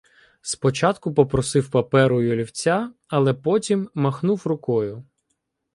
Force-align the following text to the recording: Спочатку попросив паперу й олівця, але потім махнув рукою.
Спочатку 0.41 1.13
попросив 1.13 1.71
паперу 1.71 2.21
й 2.21 2.31
олівця, 2.31 2.91
але 3.07 3.33
потім 3.33 3.89
махнув 3.93 4.41
рукою. 4.45 5.03